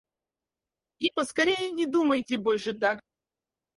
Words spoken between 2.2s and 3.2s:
больше так!